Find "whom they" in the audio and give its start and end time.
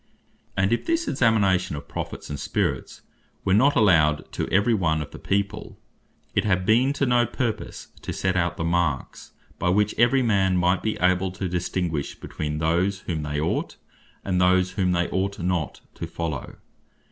13.01-13.39, 14.71-15.07